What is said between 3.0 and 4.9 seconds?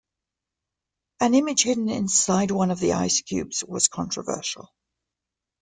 cubes was controversial.